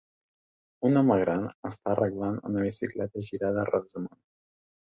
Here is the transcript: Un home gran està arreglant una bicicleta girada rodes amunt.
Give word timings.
Un 0.89 1.01
home 1.01 1.17
gran 1.23 1.45
està 1.69 1.93
arreglant 1.93 2.41
una 2.53 2.65
bicicleta 2.67 3.27
girada 3.31 3.71
rodes 3.73 3.99
amunt. 4.01 4.23